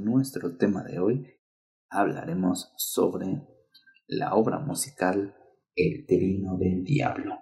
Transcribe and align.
nuestro 0.00 0.56
tema 0.56 0.82
de 0.82 0.98
hoy, 0.98 1.26
hablaremos 1.90 2.72
sobre 2.76 3.42
la 4.06 4.34
obra 4.34 4.58
musical 4.58 5.34
El 5.74 6.06
Trino 6.06 6.56
del 6.56 6.82
Diablo. 6.84 7.40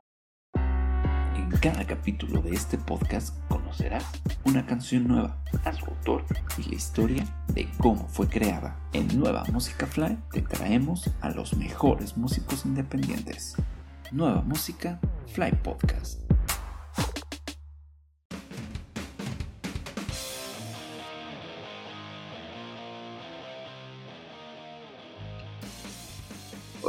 En 0.55 1.51
cada 1.61 1.87
capítulo 1.87 2.43
de 2.43 2.51
este 2.51 2.77
podcast 2.77 3.35
conocerás 3.49 4.05
una 4.45 4.67
canción 4.67 5.09
nueva, 5.09 5.43
a 5.65 5.73
su 5.73 5.87
autor 5.87 6.25
y 6.59 6.69
la 6.69 6.75
historia 6.75 7.25
de 7.55 7.69
cómo 7.79 8.07
fue 8.09 8.29
creada. 8.29 8.79
En 8.93 9.19
Nueva 9.19 9.45
Música 9.53 9.87
Fly 9.87 10.19
te 10.33 10.43
traemos 10.43 11.11
a 11.21 11.31
los 11.31 11.57
mejores 11.57 12.17
músicos 12.17 12.67
independientes. 12.67 13.55
Nueva 14.13 14.43
Música 14.43 15.01
Fly 15.27 15.53
Podcast. 15.63 16.28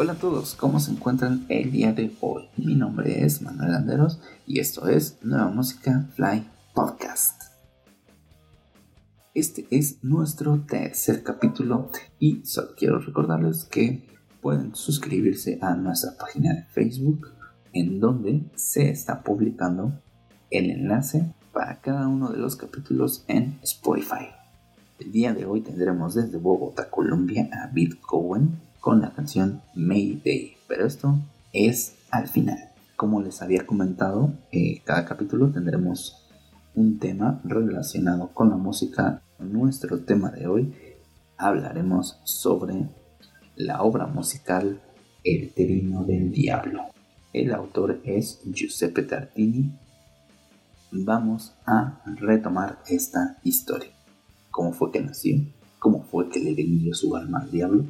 Hola 0.01 0.13
a 0.13 0.15
todos, 0.15 0.55
¿cómo 0.55 0.79
se 0.79 0.91
encuentran 0.91 1.45
el 1.49 1.73
día 1.73 1.91
de 1.91 2.15
hoy? 2.21 2.47
Mi 2.55 2.73
nombre 2.73 3.25
es 3.25 3.41
Manuel 3.41 3.73
Anderos 3.73 4.21
y 4.47 4.59
esto 4.59 4.87
es 4.87 5.17
Nueva 5.23 5.49
Música 5.49 6.07
Fly 6.15 6.47
Podcast. 6.73 7.43
Este 9.33 9.67
es 9.69 10.01
nuestro 10.01 10.61
tercer 10.61 11.21
capítulo 11.21 11.91
y 12.17 12.45
solo 12.45 12.69
quiero 12.77 12.99
recordarles 12.99 13.65
que 13.65 14.07
pueden 14.39 14.73
suscribirse 14.73 15.59
a 15.61 15.75
nuestra 15.75 16.15
página 16.17 16.53
de 16.53 16.63
Facebook 16.63 17.33
en 17.73 17.99
donde 17.99 18.45
se 18.55 18.89
está 18.89 19.21
publicando 19.21 20.01
el 20.49 20.69
enlace 20.69 21.35
para 21.51 21.81
cada 21.81 22.07
uno 22.07 22.29
de 22.29 22.37
los 22.37 22.55
capítulos 22.55 23.25
en 23.27 23.59
Spotify. 23.63 24.29
El 24.97 25.11
día 25.11 25.33
de 25.33 25.43
hoy 25.43 25.59
tendremos 25.59 26.15
desde 26.15 26.37
Bogotá, 26.37 26.89
Colombia 26.89 27.49
a 27.51 27.69
Beat 27.73 27.99
Cohen 27.99 28.68
con 28.79 29.01
la 29.01 29.11
canción 29.11 29.61
Mayday. 29.75 30.57
Pero 30.67 30.85
esto 30.85 31.17
es 31.53 31.95
al 32.11 32.27
final. 32.27 32.57
Como 32.95 33.21
les 33.21 33.41
había 33.41 33.65
comentado, 33.65 34.33
eh, 34.51 34.81
cada 34.83 35.05
capítulo 35.05 35.49
tendremos 35.49 36.27
un 36.75 36.99
tema 36.99 37.41
relacionado 37.43 38.29
con 38.33 38.49
la 38.49 38.57
música. 38.57 39.21
Nuestro 39.39 39.99
tema 39.99 40.31
de 40.31 40.47
hoy 40.47 40.73
hablaremos 41.37 42.19
sobre 42.23 42.89
la 43.55 43.83
obra 43.83 44.07
musical 44.07 44.81
El 45.23 45.53
Trino 45.53 46.03
del 46.03 46.31
Diablo. 46.31 46.85
El 47.31 47.53
autor 47.53 48.01
es 48.03 48.41
Giuseppe 48.43 49.03
Tartini. 49.03 49.71
Vamos 50.91 51.53
a 51.65 52.01
retomar 52.05 52.79
esta 52.87 53.37
historia. 53.43 53.91
¿Cómo 54.49 54.73
fue 54.73 54.91
que 54.91 55.01
nació? 55.01 55.39
¿Cómo 55.77 56.03
fue 56.03 56.29
que 56.29 56.39
le 56.39 56.55
vendió 56.55 56.93
su 56.93 57.15
alma 57.15 57.39
al 57.39 57.51
diablo? 57.51 57.85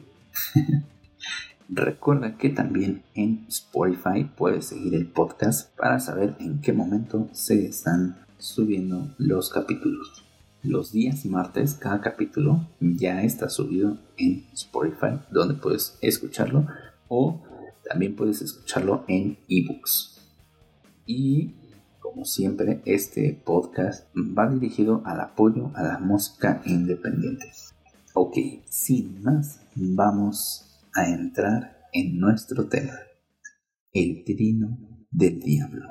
Recuerda 1.69 2.35
que 2.35 2.49
también 2.49 3.03
en 3.13 3.45
Spotify 3.47 4.23
puedes 4.35 4.66
seguir 4.66 4.95
el 4.95 5.05
podcast 5.05 5.75
para 5.77 5.99
saber 5.99 6.35
en 6.39 6.61
qué 6.61 6.73
momento 6.73 7.30
se 7.31 7.67
están 7.67 8.17
subiendo 8.39 9.13
los 9.17 9.52
capítulos. 9.52 10.23
Los 10.63 10.91
días 10.91 11.25
martes 11.25 11.75
cada 11.75 12.02
capítulo 12.02 12.67
ya 12.80 13.23
está 13.23 13.50
subido 13.50 13.97
en 14.17 14.45
Spotify 14.53 15.19
donde 15.31 15.53
puedes 15.53 15.97
escucharlo 16.02 16.66
o 17.07 17.41
también 17.88 18.16
puedes 18.16 18.41
escucharlo 18.41 19.05
en 19.07 19.38
ebooks. 19.47 20.19
Y 21.05 21.53
como 22.00 22.25
siempre 22.25 22.81
este 22.85 23.39
podcast 23.45 24.07
va 24.16 24.50
dirigido 24.50 25.02
al 25.05 25.22
apoyo 25.22 25.72
a 25.75 25.83
la 25.83 26.00
música 26.00 26.61
independiente. 26.66 27.45
Ok, 28.22 28.36
sin 28.66 29.23
más, 29.23 29.62
vamos 29.75 30.86
a 30.94 31.08
entrar 31.08 31.88
en 31.94 32.20
nuestro 32.20 32.67
tema, 32.67 32.92
el 33.94 34.25
trino 34.25 34.78
del 35.09 35.39
diablo. 35.39 35.88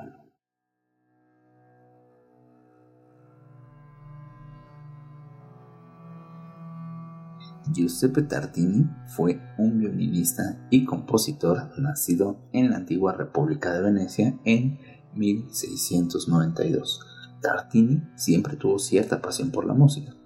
Giuseppe 7.73 8.21
Tartini 8.21 8.85
fue 9.07 9.41
un 9.57 9.79
violinista 9.79 10.67
y 10.69 10.85
compositor 10.85 11.71
nacido 11.79 12.47
en 12.53 12.69
la 12.69 12.75
antigua 12.75 13.13
República 13.13 13.73
de 13.73 13.81
Venecia 13.81 14.39
en 14.45 14.77
1692. 15.15 16.99
Tartini 17.41 18.03
siempre 18.15 18.55
tuvo 18.55 18.77
cierta 18.77 19.19
pasión 19.19 19.49
por 19.49 19.65
la 19.65 19.73
música 19.73 20.18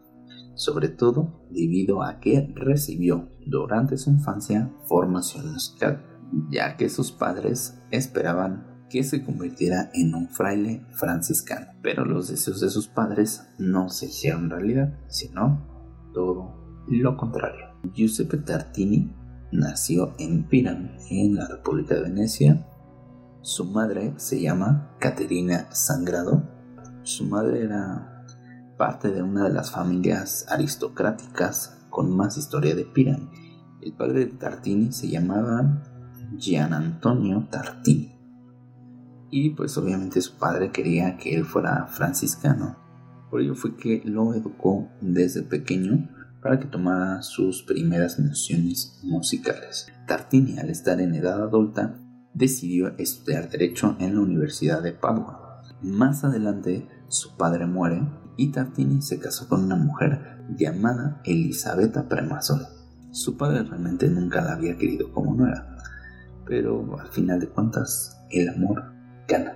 sobre 0.64 0.88
todo 0.88 1.46
debido 1.50 2.04
a 2.04 2.22
que 2.22 2.54
recibió 2.56 3.30
durante 3.46 3.98
su 3.98 4.12
infancia 4.12 4.72
formación 4.88 5.52
musical, 5.52 6.06
ya 6.50 6.78
que 6.78 6.88
sus 6.88 7.12
padres 7.12 7.82
esperaban 7.92 8.86
que 8.90 9.04
se 9.04 9.26
convirtiera 9.26 9.90
en 9.94 10.16
un 10.16 10.30
fraile 10.30 10.86
franciscano, 10.92 11.68
pero 11.82 12.06
los 12.06 12.30
deseos 12.30 12.62
de 12.62 12.70
sus 12.70 12.88
padres 12.88 13.46
no 13.58 13.90
se 13.90 14.06
hicieron 14.06 14.50
realidad, 14.50 14.98
sino 15.08 15.68
todo 16.14 16.86
lo 16.88 17.18
contrario. 17.18 17.66
Giuseppe 17.94 18.38
Tartini 18.38 19.14
nació 19.52 20.14
en 20.18 20.48
Piran, 20.48 20.96
en 21.10 21.36
la 21.36 21.48
República 21.48 21.96
de 21.96 22.04
Venecia. 22.04 22.68
Su 23.42 23.66
madre 23.66 24.14
se 24.16 24.40
llama 24.40 24.96
Caterina 25.00 25.68
Sangrado. 25.72 26.42
Su 27.02 27.26
madre 27.26 27.64
era 27.64 28.13
parte 28.78 29.12
de 29.12 29.22
una 29.22 29.46
de 29.46 29.54
las 29.54 29.72
familias 29.72 30.46
aristocráticas 30.50 31.78
con 31.90 32.16
más 32.16 32.38
historia 32.38 32.76
de 32.76 32.86
Piran. 32.86 33.30
El 33.82 33.94
padre 33.94 34.26
de 34.26 34.32
Tartini 34.34 34.92
se 34.92 35.10
llamaba 35.10 35.84
Gian 36.38 36.74
Antonio 36.74 37.48
Tartini. 37.50 38.18
Y 39.30 39.52
pues 39.52 39.78
obviamente 39.78 40.22
su 40.22 40.38
padre 40.38 40.72
quería 40.72 41.18
que 41.18 41.36
él 41.36 41.46
fuera 41.46 41.88
franciscano. 41.88 42.78
Por 43.30 43.42
ello 43.42 43.56
fue 43.56 43.76
que 43.76 44.02
lo 44.06 44.34
educó 44.34 44.90
desde 45.02 45.44
pequeño 45.44 46.10
para 46.42 46.60
que 46.60 46.68
tomara 46.68 47.22
sus 47.22 47.64
primeras 47.64 48.20
nociones 48.20 49.00
musicales. 49.04 49.88
Tartini, 50.08 50.60
al 50.60 50.70
estar 50.70 51.00
en 51.00 51.16
edad 51.16 51.42
adulta, 51.42 52.00
decidió 52.34 52.98
estudiar 52.98 53.50
Derecho 53.50 53.96
en 54.00 54.16
la 54.16 54.22
Universidad 54.22 54.82
de 54.82 54.92
Padua. 54.92 55.62
Más 55.82 56.24
adelante, 56.24 56.88
su 57.08 57.36
padre 57.38 57.66
muere 57.66 58.02
y 58.38 58.52
Tartini 58.52 59.02
se 59.02 59.20
casó 59.20 59.48
con 59.48 59.64
una 59.64 59.76
mujer 59.76 60.44
llamada 60.58 61.22
Elisabetta 61.26 62.08
Premasola. 62.08 62.70
Su 63.12 63.38
padre 63.38 63.64
realmente 63.64 64.08
nunca 64.10 64.42
la 64.42 64.54
había 64.54 64.78
querido 64.78 65.12
como 65.12 65.36
nuera, 65.36 65.78
pero 66.46 67.00
al 67.00 67.08
final 67.10 67.40
de 67.40 67.48
cuentas 67.48 68.20
el 68.32 68.50
amor 68.50 68.84
gana. 69.28 69.54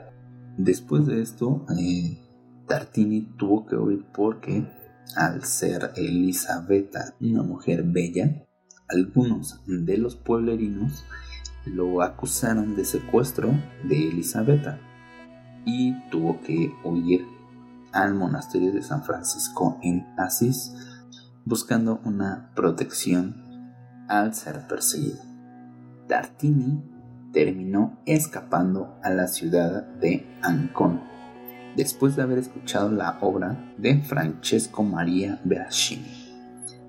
Después 0.57 1.05
de 1.05 1.21
esto, 1.21 1.65
eh, 1.77 2.19
Tartini 2.67 3.35
tuvo 3.37 3.65
que 3.65 3.75
huir 3.75 4.05
porque 4.13 4.67
al 5.15 5.43
ser 5.43 5.91
Elisabetta 5.95 7.15
una 7.19 7.43
mujer 7.43 7.83
bella, 7.83 8.45
algunos 8.89 9.61
de 9.65 9.97
los 9.97 10.15
pueblerinos 10.15 11.03
lo 11.65 12.01
acusaron 12.01 12.75
de 12.75 12.85
secuestro 12.85 13.51
de 13.87 14.09
Elisabetta 14.09 14.79
y 15.65 15.93
tuvo 16.09 16.39
que 16.41 16.71
huir 16.83 17.25
al 17.91 18.13
monasterio 18.13 18.71
de 18.71 18.81
San 18.81 19.03
Francisco 19.03 19.77
en 19.81 20.05
Asís, 20.17 20.73
buscando 21.45 21.99
una 22.03 22.51
protección 22.55 23.73
al 24.07 24.33
ser 24.33 24.67
perseguido. 24.67 25.19
Tartini 26.07 26.83
terminó 27.33 27.99
escapando 28.05 28.97
a 29.03 29.09
la 29.09 29.27
ciudad 29.27 29.83
de 29.83 30.25
Ancón, 30.41 31.01
después 31.75 32.15
de 32.15 32.23
haber 32.23 32.39
escuchado 32.39 32.89
la 32.89 33.17
obra 33.21 33.73
de 33.77 34.01
Francesco 34.01 34.83
Maria 34.83 35.39
Berardini. 35.43 36.27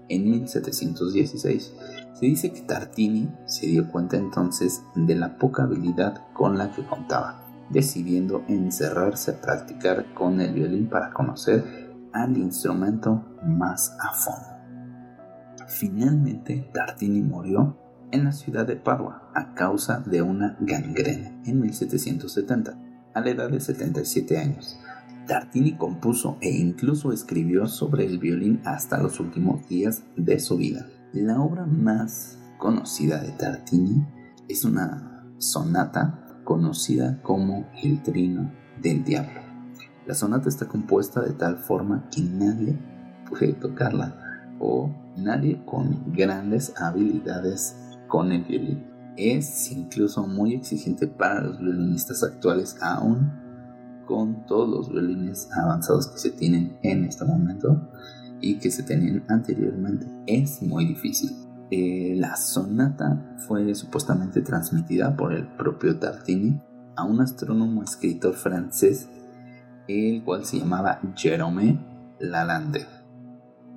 En 0.08 0.30
1716 0.30 1.74
se 2.14 2.26
dice 2.26 2.52
que 2.52 2.62
Tartini 2.62 3.30
se 3.46 3.66
dio 3.66 3.88
cuenta 3.90 4.16
entonces 4.16 4.82
de 4.94 5.14
la 5.14 5.36
poca 5.36 5.64
habilidad 5.64 6.22
con 6.32 6.56
la 6.56 6.72
que 6.72 6.84
contaba 6.84 7.47
decidiendo 7.70 8.44
encerrarse 8.48 9.32
a 9.32 9.40
practicar 9.40 10.14
con 10.14 10.40
el 10.40 10.54
violín 10.54 10.88
para 10.88 11.12
conocer 11.12 11.88
al 12.12 12.36
instrumento 12.36 13.24
más 13.44 13.96
a 14.00 14.12
fondo. 14.14 14.58
Finalmente, 15.68 16.70
Tartini 16.72 17.20
murió 17.20 17.76
en 18.10 18.24
la 18.24 18.32
ciudad 18.32 18.66
de 18.66 18.76
Padua 18.76 19.30
a 19.34 19.54
causa 19.54 20.00
de 20.00 20.22
una 20.22 20.56
gangrena 20.60 21.42
en 21.44 21.60
1770, 21.60 22.78
a 23.14 23.20
la 23.20 23.30
edad 23.30 23.50
de 23.50 23.60
77 23.60 24.38
años. 24.38 24.78
Tartini 25.26 25.76
compuso 25.76 26.38
e 26.40 26.50
incluso 26.50 27.12
escribió 27.12 27.66
sobre 27.66 28.06
el 28.06 28.18
violín 28.18 28.62
hasta 28.64 28.96
los 28.98 29.20
últimos 29.20 29.68
días 29.68 30.02
de 30.16 30.40
su 30.40 30.56
vida. 30.56 30.86
La 31.12 31.40
obra 31.40 31.66
más 31.66 32.38
conocida 32.56 33.20
de 33.20 33.32
Tartini 33.32 34.06
es 34.48 34.64
una 34.64 35.26
sonata 35.36 36.27
conocida 36.48 37.20
como 37.20 37.66
el 37.82 38.02
trino 38.02 38.50
del 38.80 39.04
diablo. 39.04 39.38
La 40.06 40.14
sonata 40.14 40.48
está 40.48 40.66
compuesta 40.66 41.20
de 41.20 41.34
tal 41.34 41.58
forma 41.58 42.08
que 42.10 42.22
nadie 42.22 42.74
puede 43.28 43.52
tocarla 43.52 44.16
o 44.58 44.90
nadie 45.14 45.62
con 45.66 46.10
grandes 46.10 46.72
habilidades 46.80 47.76
con 48.08 48.32
el 48.32 48.44
violín. 48.44 48.82
Es 49.18 49.70
incluso 49.72 50.26
muy 50.26 50.54
exigente 50.54 51.06
para 51.06 51.42
los 51.42 51.58
violinistas 51.58 52.22
actuales 52.22 52.78
aún 52.80 53.30
con 54.06 54.46
todos 54.46 54.70
los 54.70 54.90
violines 54.90 55.50
avanzados 55.52 56.06
que 56.06 56.18
se 56.18 56.30
tienen 56.30 56.78
en 56.82 57.04
este 57.04 57.26
momento 57.26 57.90
y 58.40 58.58
que 58.58 58.70
se 58.70 58.84
tenían 58.84 59.22
anteriormente. 59.28 60.06
Es 60.26 60.62
muy 60.62 60.86
difícil. 60.86 61.47
Eh, 61.70 62.14
la 62.16 62.36
sonata 62.36 63.36
fue 63.46 63.74
supuestamente 63.74 64.40
transmitida 64.40 65.14
por 65.16 65.34
el 65.34 65.46
propio 65.46 65.98
Tartini 65.98 66.60
a 66.96 67.04
un 67.04 67.20
astrónomo 67.20 67.82
escritor 67.82 68.34
francés, 68.34 69.08
el 69.86 70.24
cual 70.24 70.46
se 70.46 70.58
llamaba 70.58 71.00
Jérôme 71.14 71.78
Lalande. 72.20 72.86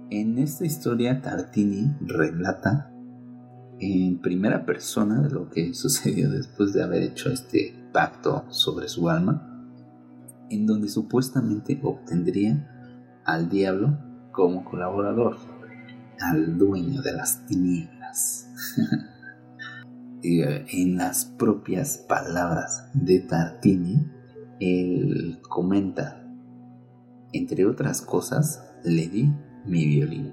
En 0.10 0.38
esta 0.38 0.66
historia 0.66 1.22
Tartini 1.22 1.96
relata 2.02 2.92
en 3.80 4.20
primera 4.22 4.66
persona 4.66 5.22
de 5.22 5.30
lo 5.30 5.50
que 5.50 5.74
sucedió 5.74 6.30
después 6.32 6.72
de 6.74 6.84
haber 6.84 7.04
hecho 7.04 7.30
este 7.30 7.76
pacto 7.92 8.46
sobre 8.50 8.88
su 8.88 9.10
alma, 9.10 9.48
en 10.50 10.66
donde 10.66 10.88
supuestamente 10.88 11.80
obtendría 11.84 13.22
al 13.26 13.50
diablo 13.50 13.98
como 14.32 14.64
colaborador, 14.64 15.38
al 16.22 16.58
dueño 16.58 17.02
de 17.02 17.14
las 17.14 17.46
tinieblas. 17.46 18.48
Eh, 20.24 20.68
en 20.74 20.98
las 20.98 21.26
propias 21.26 21.98
palabras 21.98 22.92
de 22.94 23.22
Tartini, 23.22 24.08
él 24.60 25.40
comenta, 25.50 26.24
entre 27.34 27.66
otras 27.66 28.04
cosas, 28.04 28.72
le 28.84 29.08
di 29.08 29.34
mi 29.66 29.88
violín 29.88 30.32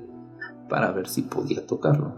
para 0.69 0.93
ver 0.93 1.09
si 1.09 1.23
podía 1.23 1.67
tocarlo. 1.67 2.15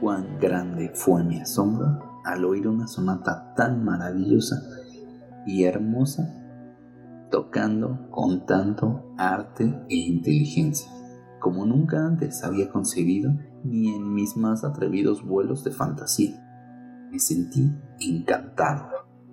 Cuán 0.00 0.38
grande 0.40 0.90
fue 0.92 1.22
mi 1.22 1.40
asombro 1.40 2.20
al 2.24 2.44
oír 2.44 2.66
una 2.66 2.88
sonata 2.88 3.54
tan 3.54 3.84
maravillosa 3.84 4.62
y 5.46 5.64
hermosa, 5.64 6.28
tocando 7.30 8.10
con 8.10 8.46
tanto 8.46 9.14
arte 9.16 9.64
e 9.88 9.94
inteligencia, 9.94 10.90
como 11.40 11.66
nunca 11.66 12.06
antes 12.06 12.44
había 12.44 12.70
concebido 12.70 13.32
ni 13.64 13.94
en 13.94 14.14
mis 14.14 14.36
más 14.36 14.62
atrevidos 14.62 15.24
vuelos 15.24 15.64
de 15.64 15.72
fantasía. 15.72 16.46
Me 17.10 17.18
sentí 17.18 17.72
encantado, 17.98 18.88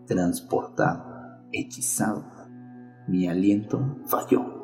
transportado, 0.08 1.44
hechizado. 1.52 2.26
Mi 3.08 3.28
aliento 3.28 4.00
falló 4.08 4.58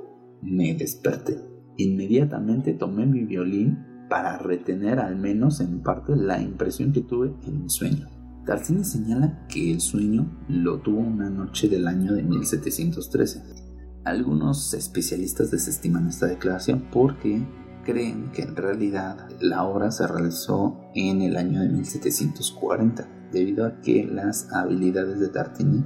me 0.44 0.74
desperté. 0.76 1.42
Inmediatamente 1.78 2.74
tomé 2.74 3.06
mi 3.06 3.24
violín 3.24 3.80
para 4.10 4.38
retener 4.38 5.00
al 5.00 5.16
menos 5.16 5.60
en 5.62 5.82
parte 5.82 6.16
la 6.16 6.42
impresión 6.42 6.92
que 6.92 7.02
tuve 7.02 7.34
en 7.44 7.64
mi 7.64 7.70
sueño. 7.70 8.08
Tarsini 8.46 8.84
señala 8.84 9.48
que 9.48 9.72
el 9.72 9.80
sueño 9.80 10.44
lo 10.50 10.82
tuvo 10.82 11.00
una 11.00 11.30
noche 11.30 11.70
del 11.70 11.88
año 11.88 12.14
de 12.14 12.24
1713. 12.24 13.63
Algunos 14.06 14.74
especialistas 14.74 15.50
desestiman 15.50 16.10
esta 16.10 16.26
declaración 16.26 16.90
porque 16.92 17.42
creen 17.86 18.32
que 18.32 18.42
en 18.42 18.56
realidad 18.56 19.30
la 19.40 19.64
obra 19.64 19.92
se 19.92 20.06
realizó 20.08 20.78
en 20.94 21.22
el 21.22 21.38
año 21.38 21.62
de 21.62 21.70
1740, 21.70 23.08
debido 23.32 23.66
a 23.66 23.80
que 23.82 24.06
las 24.06 24.52
habilidades 24.52 25.20
de 25.20 25.30
Tartini 25.30 25.86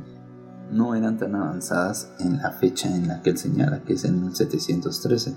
no 0.71 0.95
eran 0.95 1.17
tan 1.17 1.35
avanzadas 1.35 2.11
en 2.19 2.37
la 2.37 2.51
fecha 2.51 2.93
en 2.93 3.07
la 3.07 3.21
que 3.21 3.29
él 3.29 3.37
señala, 3.37 3.83
que 3.83 3.93
es 3.93 4.03
en 4.03 4.19
1713. 4.21 5.35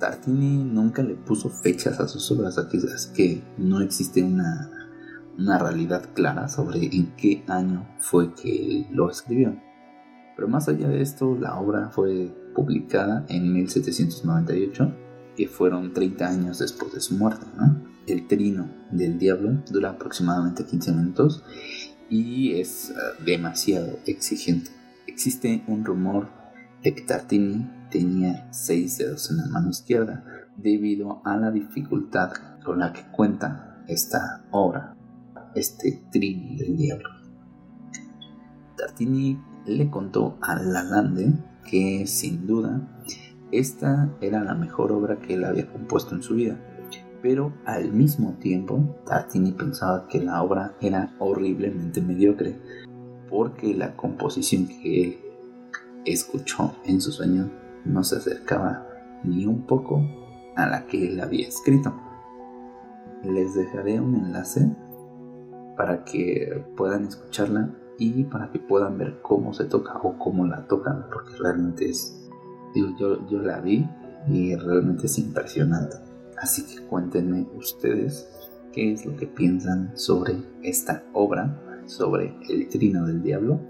Tartini 0.00 0.64
nunca 0.64 1.02
le 1.02 1.14
puso 1.14 1.50
fechas 1.50 2.00
a 2.00 2.08
sus 2.08 2.30
obras, 2.32 2.56
así 2.56 3.12
que 3.14 3.44
no 3.58 3.80
existe 3.80 4.22
una, 4.22 4.70
una 5.38 5.58
realidad 5.58 6.08
clara 6.14 6.48
sobre 6.48 6.86
en 6.86 7.14
qué 7.16 7.44
año 7.46 7.86
fue 7.98 8.34
que 8.34 8.88
lo 8.90 9.10
escribió. 9.10 9.54
Pero 10.36 10.48
más 10.48 10.68
allá 10.68 10.88
de 10.88 11.02
esto, 11.02 11.36
la 11.38 11.58
obra 11.58 11.90
fue 11.90 12.34
publicada 12.54 13.24
en 13.28 13.52
1798, 13.52 14.94
que 15.36 15.48
fueron 15.48 15.92
30 15.92 16.28
años 16.28 16.58
después 16.58 16.92
de 16.92 17.00
su 17.00 17.14
muerte. 17.14 17.46
El 18.06 18.26
trino 18.26 18.68
del 18.90 19.18
diablo 19.18 19.62
dura 19.70 19.90
aproximadamente 19.90 20.64
15 20.66 20.92
minutos 20.92 21.44
y 22.10 22.54
es 22.54 22.90
eh, 22.90 22.94
demasiado 23.24 23.98
exigente. 24.06 24.70
Existe 25.06 25.62
un 25.66 25.84
rumor 25.84 26.28
de 26.82 26.94
que 26.94 27.02
Tartini 27.02 27.70
tenía 27.90 28.52
seis 28.52 28.98
dedos 28.98 29.30
en 29.30 29.36
la 29.38 29.46
mano 29.46 29.70
izquierda 29.70 30.24
debido 30.56 31.22
a 31.24 31.36
la 31.36 31.50
dificultad 31.50 32.32
con 32.64 32.80
la 32.80 32.92
que 32.92 33.02
cuenta 33.12 33.82
esta 33.86 34.44
obra, 34.50 34.96
este 35.54 36.02
trino 36.10 36.56
del 36.58 36.76
diablo. 36.76 37.08
Tartini 38.76 39.38
le 39.66 39.90
contó 39.90 40.38
a 40.40 40.56
Lalande 40.56 41.32
que 41.68 42.06
sin 42.06 42.46
duda 42.46 42.88
esta 43.50 44.10
era 44.20 44.42
la 44.42 44.54
mejor 44.54 44.92
obra 44.92 45.18
que 45.20 45.34
él 45.34 45.44
había 45.44 45.70
compuesto 45.70 46.14
en 46.14 46.22
su 46.22 46.34
vida 46.34 46.58
pero 47.22 47.52
al 47.64 47.92
mismo 47.92 48.34
tiempo 48.40 48.96
Tartini 49.06 49.52
pensaba 49.52 50.08
que 50.08 50.20
la 50.20 50.42
obra 50.42 50.74
era 50.80 51.14
horriblemente 51.18 52.00
mediocre 52.00 52.58
porque 53.30 53.74
la 53.74 53.96
composición 53.96 54.66
que 54.66 55.02
él 55.04 55.18
escuchó 56.04 56.74
en 56.84 57.00
su 57.00 57.12
sueño 57.12 57.50
no 57.84 58.04
se 58.04 58.16
acercaba 58.16 58.86
ni 59.24 59.46
un 59.46 59.62
poco 59.66 60.02
a 60.56 60.66
la 60.66 60.86
que 60.86 61.08
él 61.08 61.20
había 61.20 61.48
escrito. 61.48 61.94
Les 63.24 63.54
dejaré 63.54 64.00
un 64.00 64.16
enlace 64.16 64.70
para 65.76 66.04
que 66.04 66.64
puedan 66.76 67.06
escucharla 67.06 67.70
y 68.10 68.24
para 68.24 68.50
que 68.50 68.58
puedan 68.58 68.98
ver 68.98 69.20
cómo 69.22 69.52
se 69.52 69.64
toca 69.64 69.94
o 70.02 70.18
cómo 70.18 70.46
la 70.46 70.66
tocan, 70.66 71.06
porque 71.12 71.36
realmente 71.36 71.88
es, 71.88 72.28
digo, 72.74 72.88
yo, 72.98 73.26
yo 73.28 73.38
la 73.40 73.60
vi 73.60 73.88
y 74.28 74.54
realmente 74.56 75.06
es 75.06 75.18
impresionante. 75.18 75.96
Así 76.36 76.64
que 76.64 76.84
cuéntenme 76.86 77.46
ustedes 77.56 78.28
qué 78.72 78.92
es 78.92 79.06
lo 79.06 79.16
que 79.16 79.26
piensan 79.26 79.92
sobre 79.94 80.36
esta 80.62 81.04
obra, 81.12 81.82
sobre 81.86 82.34
el 82.48 82.68
trino 82.68 83.06
del 83.06 83.22
diablo, 83.22 83.60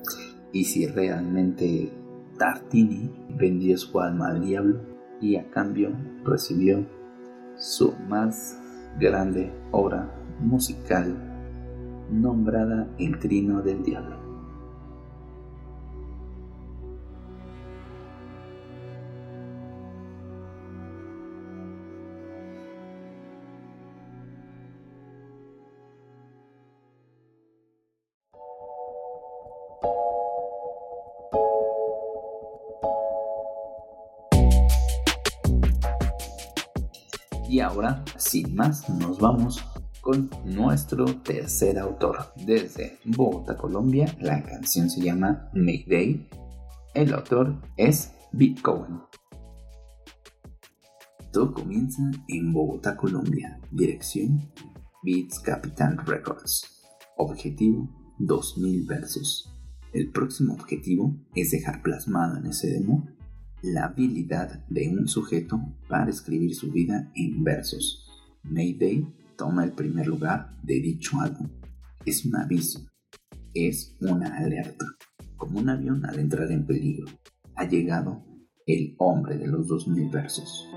y 0.52 0.64
si 0.64 0.86
realmente 0.86 1.92
Tartini 2.38 3.10
vendió 3.36 3.76
su 3.76 3.98
alma 4.00 4.28
al 4.28 4.42
diablo 4.42 4.80
y 5.20 5.36
a 5.36 5.48
cambio 5.50 5.92
recibió 6.24 6.86
su 7.56 7.94
más 8.08 8.58
grande 8.98 9.52
obra 9.70 10.10
musical 10.40 11.31
nombrada 12.12 12.88
El 12.98 13.18
Trino 13.18 13.62
del 13.62 13.82
Diablo. 13.82 14.22
Y 37.48 37.60
ahora, 37.60 38.02
sin 38.16 38.54
más, 38.54 38.88
nos 38.88 39.18
vamos 39.18 39.62
con 40.02 40.28
nuestro 40.44 41.04
tercer 41.22 41.78
autor. 41.78 42.34
Desde 42.44 42.98
Bogotá, 43.04 43.56
Colombia, 43.56 44.14
la 44.20 44.42
canción 44.42 44.90
se 44.90 45.00
llama 45.00 45.48
Mayday. 45.54 46.28
El 46.92 47.14
autor 47.14 47.62
es 47.76 48.12
Beat 48.32 48.60
Cohen. 48.60 48.98
Todo 51.32 51.54
comienza 51.54 52.02
en 52.28 52.52
Bogotá, 52.52 52.96
Colombia. 52.96 53.60
Dirección 53.70 54.50
Beats 55.04 55.38
Capital 55.38 55.96
Records. 56.04 56.82
Objetivo 57.16 57.88
2000 58.18 58.84
versos. 58.86 59.54
El 59.92 60.10
próximo 60.10 60.54
objetivo 60.54 61.16
es 61.36 61.52
dejar 61.52 61.80
plasmado 61.80 62.38
en 62.38 62.46
ese 62.46 62.68
demo 62.70 63.06
la 63.62 63.84
habilidad 63.84 64.66
de 64.68 64.88
un 64.88 65.06
sujeto 65.06 65.60
para 65.88 66.10
escribir 66.10 66.56
su 66.56 66.72
vida 66.72 67.12
en 67.14 67.44
versos. 67.44 68.08
Mayday 68.42 69.06
toma 69.42 69.64
el 69.64 69.72
primer 69.72 70.06
lugar 70.06 70.56
de 70.62 70.74
dicho 70.74 71.20
álbum. 71.20 71.48
Es 72.06 72.24
un 72.24 72.36
aviso, 72.36 72.86
es 73.52 73.96
una 74.00 74.38
alerta. 74.38 74.84
Como 75.36 75.58
un 75.58 75.68
avión 75.68 76.06
al 76.06 76.20
entrar 76.20 76.48
en 76.52 76.64
peligro, 76.64 77.08
ha 77.56 77.64
llegado 77.64 78.24
el 78.68 78.94
hombre 78.98 79.36
de 79.38 79.48
los 79.48 79.66
2000 79.66 80.10
versos. 80.10 80.68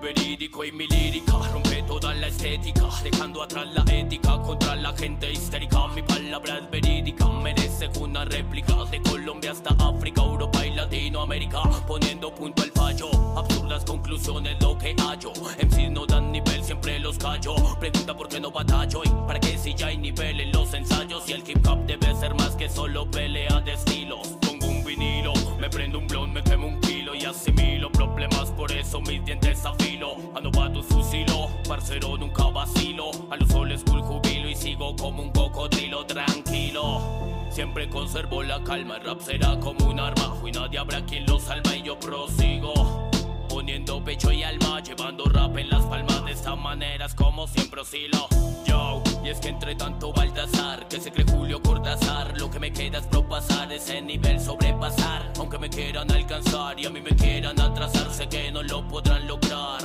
Verídico 0.00 0.64
y 0.64 0.72
mi 0.72 0.86
lírica 0.86 1.32
rompe 1.52 1.82
toda 1.82 2.14
la 2.14 2.28
estética, 2.28 2.88
dejando 3.02 3.42
atrás 3.42 3.66
la 3.74 3.84
ética 3.92 4.40
contra 4.42 4.76
la 4.76 4.92
gente 4.96 5.32
histérica. 5.32 5.88
Mi 5.88 6.02
palabra 6.02 6.58
es 6.58 6.70
verídica, 6.70 7.26
merece 7.26 7.88
una 8.00 8.24
réplica 8.24 8.84
de 8.90 9.02
Colombia 9.02 9.52
hasta 9.52 9.74
África, 9.78 10.22
Europa 10.22 10.64
y 10.64 10.74
Latinoamérica, 10.74 11.62
poniendo 11.86 12.34
punto 12.34 12.62
al 12.62 12.70
fallo. 12.70 13.10
Absurdas 13.36 13.84
conclusiones 13.84 14.56
lo 14.60 14.76
que 14.78 14.94
hallo. 14.98 15.32
MCs 15.62 15.90
no 15.90 16.06
dan 16.06 16.32
nivel, 16.32 16.62
siempre 16.62 16.98
los 17.00 17.18
callo. 17.18 17.54
Pregunta 17.78 18.16
por 18.16 18.28
qué 18.28 18.40
no 18.40 18.50
batallo 18.50 19.02
y 19.04 19.08
para 19.26 19.40
qué 19.40 19.58
si 19.58 19.74
ya 19.74 19.88
hay 19.88 19.98
nivel 19.98 20.40
en 20.40 20.52
los 20.52 20.72
ensayos. 20.74 21.28
Y 21.28 21.32
el 21.32 21.48
hip 21.48 21.66
hop 21.66 21.84
debe 21.86 22.14
ser 22.14 22.34
más 22.34 22.54
que 22.56 22.68
solo 22.68 23.10
pelea 23.10 23.60
de 23.60 23.72
estilos. 23.72 24.28
Pongo 24.40 24.66
un 24.66 24.84
vinilo, 24.84 25.32
me 25.68 25.76
prendo 25.76 25.98
un 25.98 26.06
blond, 26.06 26.32
me 26.32 26.42
quemo 26.42 26.66
un 26.66 26.80
kilo 26.80 27.14
y 27.14 27.24
asimilo 27.24 27.90
problemas, 27.92 28.50
por 28.52 28.72
eso 28.72 29.00
mis 29.00 29.22
dientes 29.24 29.64
afilo. 29.64 30.16
A 30.34 30.40
novatos 30.40 30.86
fusilo, 30.86 31.48
parcero 31.68 32.16
nunca 32.16 32.44
vacilo. 32.44 33.10
A 33.30 33.36
los 33.36 33.48
soles 33.48 33.82
cool 33.84 34.00
jubilo 34.02 34.48
y 34.48 34.54
sigo 34.54 34.96
como 34.96 35.22
un 35.22 35.30
cocodrilo 35.30 36.06
tranquilo. 36.06 37.02
Siempre 37.50 37.88
conservo 37.88 38.42
la 38.42 38.62
calma, 38.62 38.96
el 38.96 39.04
rap 39.04 39.20
será 39.20 39.58
como 39.60 39.90
un 39.90 40.00
arma 40.00 40.36
y 40.46 40.52
nadie 40.52 40.78
habrá 40.78 41.04
quien 41.04 41.26
lo 41.26 41.38
salva 41.38 41.76
y 41.76 41.82
yo 41.82 41.98
prosigo. 41.98 43.10
Poniendo 43.48 44.02
pecho 44.02 44.32
y 44.32 44.42
alma, 44.42 44.82
llevando 44.82 45.24
rap 45.24 45.56
en 45.56 45.68
las 45.68 45.84
palmas 45.84 46.24
de 46.24 46.32
esta 46.32 46.56
manera 46.56 47.06
es 47.06 47.14
como 47.14 47.46
siempre 47.46 47.80
oscilo. 47.82 48.28
Yo, 48.66 49.02
y 49.24 49.28
es 49.28 49.40
que 49.40 49.48
entre 49.48 49.74
tanto 49.74 50.12
Baltasar, 50.12 50.88
que 50.88 51.00
se 51.00 51.10
cree 51.10 51.26
Julio 51.26 51.62
Cortázar, 51.62 52.38
lo 52.38 52.50
que 52.50 52.58
me 52.58 52.72
queda 52.72 52.98
es 52.98 53.06
propasar 53.06 53.72
ese 53.72 54.00
nivel, 54.00 54.40
sobrepasar. 54.40 55.32
Aunque 55.38 55.58
me 55.58 55.68
quieran 55.68 56.10
alcanzar 56.10 56.78
y 56.78 56.86
a 56.86 56.90
mí 56.90 57.00
me 57.00 57.10
quieran 57.10 57.60
atrasar, 57.60 58.12
sé 58.12 58.28
que 58.28 58.50
no 58.52 58.62
lo 58.62 58.86
podrán 58.88 59.26
lograr. 59.26 59.82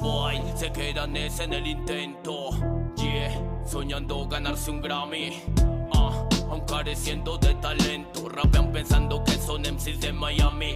Boy, 0.00 0.40
se 0.56 0.72
quedan 0.72 1.16
ese 1.16 1.44
en 1.44 1.52
el 1.54 1.66
intento. 1.66 2.50
Yeah, 2.96 3.40
soñando 3.66 4.26
ganarse 4.28 4.70
un 4.70 4.80
Grammy. 4.80 5.75
Aún 6.56 6.64
careciendo 6.64 7.36
de 7.36 7.54
talento. 7.56 8.30
Rapean 8.30 8.72
pensando 8.72 9.22
que 9.24 9.32
son 9.32 9.60
MCs 9.60 10.00
de 10.00 10.10
Miami. 10.10 10.72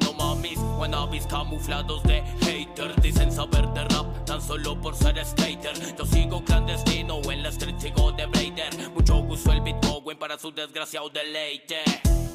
No 0.00 0.12
mamis, 0.12 0.56
wannabes 0.78 1.26
camuflados 1.26 2.00
de 2.04 2.22
haters. 2.42 2.94
Dicen 3.02 3.32
saber 3.32 3.66
de 3.70 3.82
rap 3.88 4.24
tan 4.24 4.40
solo 4.40 4.80
por 4.80 4.94
ser 4.94 5.18
skater. 5.24 5.96
Yo 5.98 6.06
sigo 6.06 6.44
clandestino, 6.44 7.20
en 7.28 7.42
la 7.42 7.48
street 7.48 7.74
sigo 7.78 8.12
de 8.12 8.26
Brader. 8.26 8.90
Mucho 8.94 9.16
gusto 9.16 9.50
el 9.50 9.62
Bitcoin 9.62 10.16
para 10.16 10.38
su 10.38 10.52
desgraciado 10.52 11.08
deleite. 11.08 11.82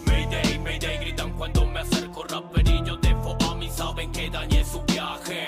Mayday, 0.06 0.60
Mayday, 0.60 0.98
gritan 0.98 1.32
cuando 1.38 1.66
me 1.66 1.80
acerco 1.80 2.24
raperillo 2.24 2.98
de 2.98 3.16
mí 3.56 3.70
saben 3.70 4.12
que 4.12 4.30
dañé 4.30 4.66
su 4.66 4.82
viaje. 4.82 5.48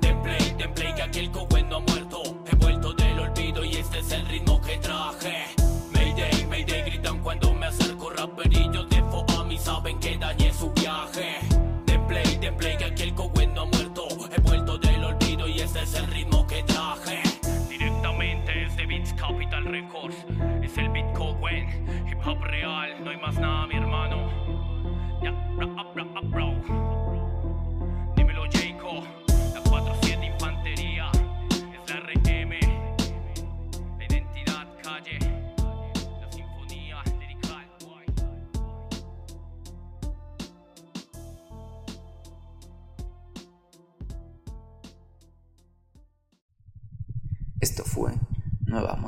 Template, 0.00 0.54
template, 0.56 0.94
que 0.94 1.02
aquel 1.02 1.30
cowen 1.32 1.68
no 1.68 1.76
ha 1.76 1.80
muerto. 1.80 2.22
He 2.46 2.54
vuelto 2.54 2.92
del 2.92 3.18
olvido 3.18 3.64
y 3.64 3.78
este 3.78 3.98
es 3.98 4.12
el 4.12 4.24
ritmo 4.28 4.60
que 4.60 4.76
traje. 4.78 5.63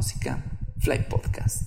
Música 0.07 0.39
Fly 0.79 0.99
Podcast. 1.09 1.66